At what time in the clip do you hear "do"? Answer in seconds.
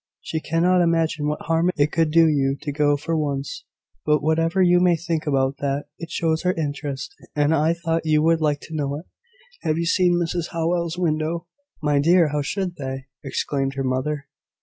2.11-2.27